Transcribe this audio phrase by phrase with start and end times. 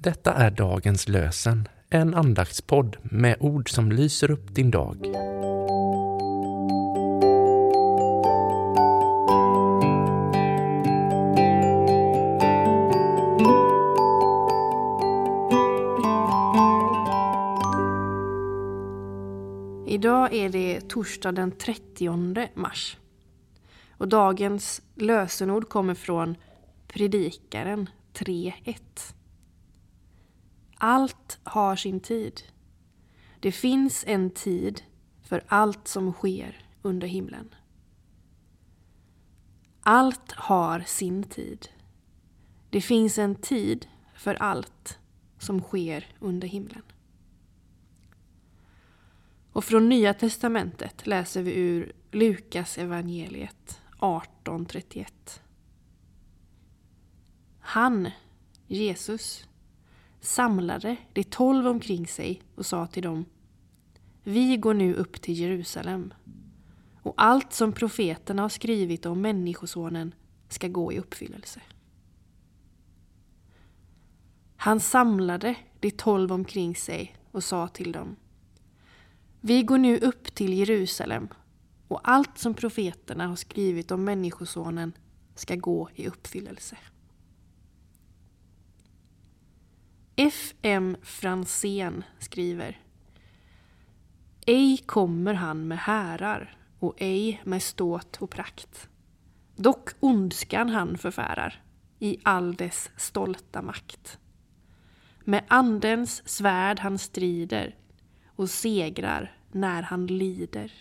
[0.00, 4.96] Detta är dagens lösen, en andaktspodd med ord som lyser upp din dag.
[19.86, 22.96] Idag är det torsdag den 30 mars.
[23.90, 26.36] Och dagens lösenord kommer från
[26.88, 29.17] Predikaren 3.1.
[30.78, 32.42] Allt har sin tid.
[33.40, 34.82] Det finns en tid
[35.22, 37.54] för allt som sker under himlen.
[39.80, 41.68] Allt har sin tid.
[42.70, 44.98] Det finns en tid för allt
[45.38, 46.82] som sker under himlen.
[49.52, 55.40] Och från Nya Testamentet läser vi ur Lukas evangeliet 18.31.
[57.60, 58.10] Han,
[58.66, 59.48] Jesus,
[60.20, 63.24] samlade de tolv omkring sig och sa till dem
[64.22, 66.14] Vi går nu upp till Jerusalem
[67.02, 70.14] och allt som profeterna har skrivit om Människosonen
[70.48, 71.60] ska gå i uppfyllelse.
[74.56, 78.16] Han samlade de tolv omkring sig och sa till dem
[79.40, 81.28] Vi går nu upp till Jerusalem
[81.88, 84.92] och allt som profeterna har skrivit om Människosonen
[85.34, 86.76] ska gå i uppfyllelse.
[90.20, 90.96] F.M.
[91.02, 92.80] Fransén skriver
[94.46, 98.88] Ej kommer han med härar och ej med ståt och prakt.
[99.56, 101.62] Dock ondskan han förfärar
[101.98, 104.18] i all dess stolta makt.
[105.24, 107.76] Med andens svärd han strider
[108.26, 110.72] och segrar när han lider.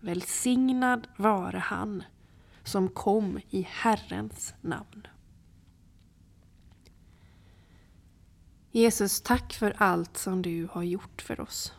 [0.00, 2.02] Välsignad vare han
[2.64, 5.06] som kom i Herrens namn.
[8.76, 11.72] Jesus, tack för allt som du har gjort för oss.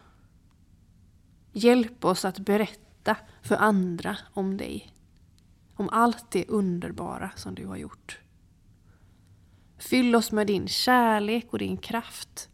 [1.52, 4.94] Hjälp oss att berätta för andra om dig.
[5.76, 8.20] Om allt det underbara som du har gjort.
[9.77, 12.49] Fyll oss med din kärlek och din kraft.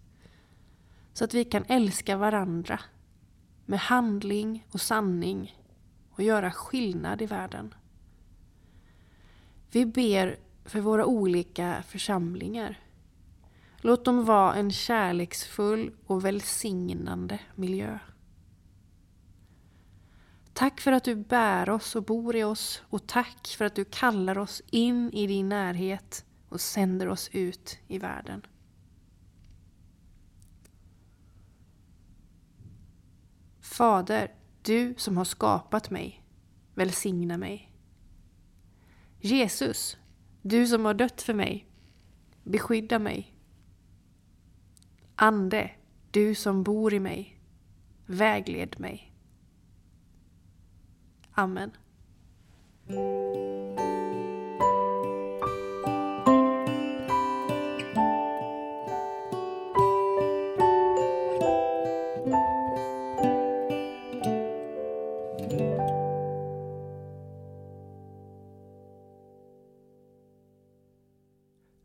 [1.13, 2.79] Så att vi kan älska varandra
[3.66, 5.57] med handling och sanning
[6.12, 7.73] och göra skillnad i världen.
[9.72, 12.82] Vi ber för våra olika församlingar.
[13.85, 17.99] Låt dem vara en kärleksfull och välsignande miljö.
[20.53, 23.85] Tack för att du bär oss och bor i oss och tack för att du
[23.85, 28.45] kallar oss in i din närhet och sänder oss ut i världen.
[33.61, 36.23] Fader, du som har skapat mig,
[36.75, 37.71] välsigna mig.
[39.19, 39.97] Jesus,
[40.41, 41.67] du som har dött för mig,
[42.44, 43.32] beskydda mig.
[45.16, 45.69] Ande,
[46.12, 47.40] du som bor i mig,
[48.06, 49.13] vägled mig.
[51.34, 51.72] Amen.